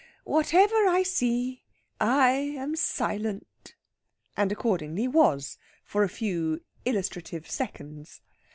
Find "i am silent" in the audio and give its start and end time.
1.99-3.75